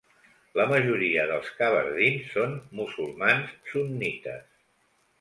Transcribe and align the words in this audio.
La 0.59 0.63
majoria 0.71 1.25
dels 1.33 1.51
kabardins 1.59 2.33
són 2.39 2.59
musulmans 2.81 3.57
sunnites. 3.71 4.47